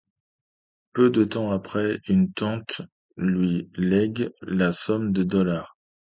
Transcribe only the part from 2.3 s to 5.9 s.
tante lui lègue la somme de dollars.